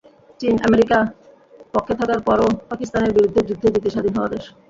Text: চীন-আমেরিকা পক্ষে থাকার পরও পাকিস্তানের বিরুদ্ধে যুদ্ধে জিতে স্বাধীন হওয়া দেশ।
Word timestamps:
চীন-আমেরিকা 0.39 0.97
পক্ষে 1.73 1.93
থাকার 1.99 2.19
পরও 2.27 2.47
পাকিস্তানের 2.69 3.15
বিরুদ্ধে 3.15 3.41
যুদ্ধে 3.49 3.67
জিতে 3.73 3.89
স্বাধীন 3.89 4.13
হওয়া 4.15 4.31
দেশ। 4.33 4.43